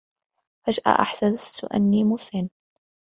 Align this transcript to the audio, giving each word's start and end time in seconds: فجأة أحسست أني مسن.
فجأة 0.67 1.01
أحسست 1.01 1.65
أني 1.65 2.03
مسن. 2.03 2.49